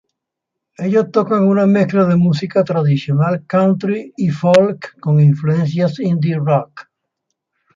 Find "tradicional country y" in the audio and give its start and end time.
2.63-4.29